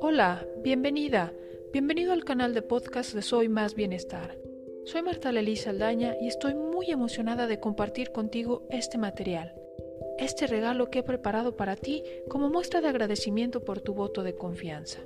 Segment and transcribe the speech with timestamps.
[0.00, 1.32] Hola, bienvenida,
[1.72, 4.36] bienvenido al canal de podcast de Soy Más Bienestar.
[4.84, 9.54] Soy Marta Lelisa Aldaña y estoy muy emocionada de compartir contigo este material,
[10.18, 14.34] este regalo que he preparado para ti como muestra de agradecimiento por tu voto de
[14.34, 15.00] confianza.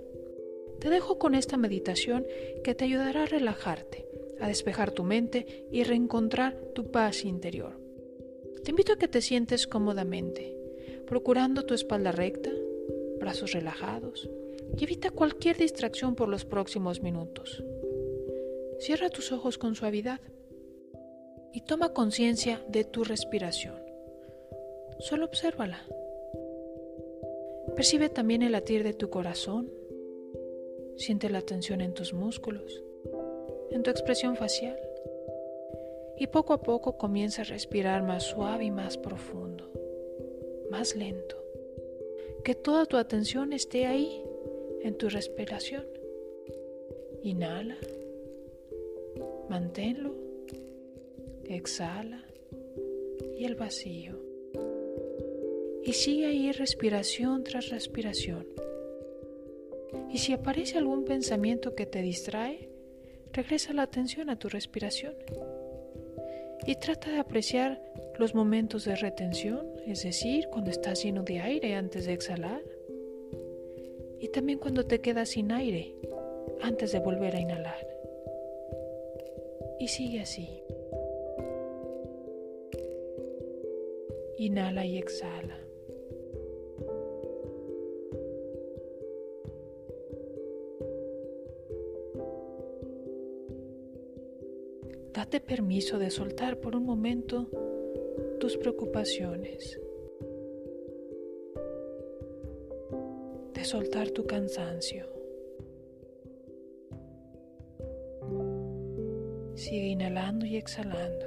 [0.81, 2.27] Te dejo con esta meditación
[2.65, 4.07] que te ayudará a relajarte,
[4.41, 7.82] a despejar tu mente y reencontrar tu paz interior.
[8.65, 10.57] Te invito a que te sientes cómodamente,
[11.07, 12.51] procurando tu espalda recta,
[13.19, 14.31] brazos relajados,
[14.79, 17.63] y evita cualquier distracción por los próximos minutos.
[18.79, 20.21] Cierra tus ojos con suavidad
[21.53, 23.83] y toma conciencia de tu respiración.
[25.01, 25.85] Solo obsérvala.
[27.75, 29.71] Percibe también el latir de tu corazón.
[30.97, 32.83] Siente la tensión en tus músculos,
[33.71, 34.79] en tu expresión facial.
[36.19, 39.71] Y poco a poco comienza a respirar más suave y más profundo,
[40.71, 41.37] más lento.
[42.45, 44.23] Que toda tu atención esté ahí
[44.83, 45.87] en tu respiración.
[47.23, 47.77] Inhala,
[49.49, 50.15] manténlo,
[51.45, 52.25] exhala
[53.37, 54.19] y el vacío.
[55.85, 58.47] Y sigue ahí respiración tras respiración.
[60.13, 62.69] Y si aparece algún pensamiento que te distrae,
[63.33, 65.15] regresa la atención a tu respiración.
[66.67, 67.83] Y trata de apreciar
[68.19, 72.63] los momentos de retención, es decir, cuando estás lleno de aire antes de exhalar
[74.21, 75.97] y también cuando te quedas sin aire
[76.61, 77.87] antes de volver a inhalar.
[79.81, 80.63] Y sigue así.
[84.39, 85.59] Inhala y exhala.
[95.13, 97.49] Date permiso de soltar por un momento
[98.41, 99.79] tus preocupaciones.
[103.65, 105.07] soltar tu cansancio.
[109.55, 111.27] Sigue inhalando y exhalando.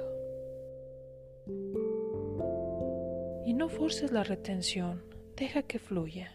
[3.44, 5.02] Y no forces la retención,
[5.36, 6.32] deja que fluya.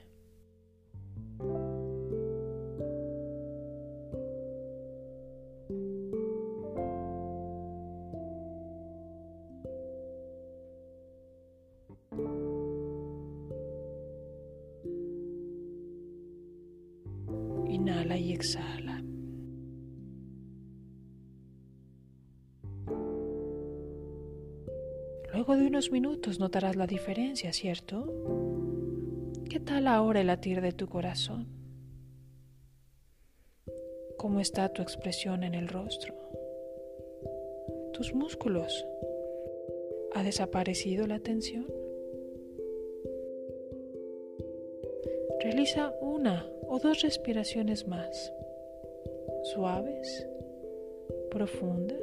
[18.02, 19.04] Inhala y exhala.
[25.32, 28.08] Luego de unos minutos notarás la diferencia, ¿cierto?
[29.50, 31.48] ¿Qué tal ahora el latir de tu corazón?
[34.18, 36.16] ¿Cómo está tu expresión en el rostro?
[37.94, 38.84] ¿Tus músculos?
[40.16, 41.81] ¿Ha desaparecido la tensión?
[45.52, 48.32] Realiza una o dos respiraciones más,
[49.52, 50.26] suaves,
[51.30, 52.00] profundas.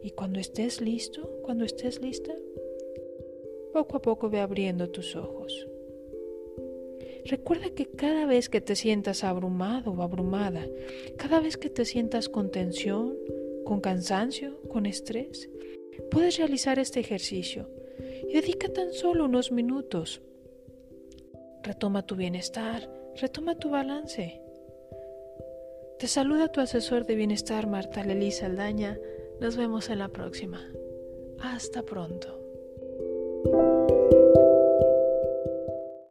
[0.00, 2.32] Y cuando estés listo, cuando estés lista,
[3.72, 5.66] poco a poco ve abriendo tus ojos.
[7.24, 10.64] Recuerda que cada vez que te sientas abrumado o abrumada,
[11.16, 13.18] cada vez que te sientas con tensión,
[13.64, 15.50] con cansancio, con estrés,
[16.08, 17.68] puedes realizar este ejercicio
[18.28, 20.22] y dedica tan solo unos minutos
[21.68, 22.88] Retoma tu bienestar,
[23.20, 24.40] retoma tu balance.
[25.98, 28.98] Te saluda tu asesor de bienestar Marta Lely Saldaña.
[29.38, 30.66] Nos vemos en la próxima.
[31.40, 32.40] Hasta pronto.